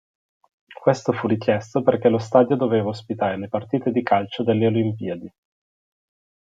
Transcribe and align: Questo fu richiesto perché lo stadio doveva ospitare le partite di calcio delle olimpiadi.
Questo 0.81 1.11
fu 1.13 1.27
richiesto 1.27 1.83
perché 1.83 2.09
lo 2.09 2.17
stadio 2.17 2.55
doveva 2.55 2.87
ospitare 2.89 3.37
le 3.37 3.47
partite 3.47 3.91
di 3.91 4.01
calcio 4.01 4.41
delle 4.41 4.65
olimpiadi. 4.65 5.31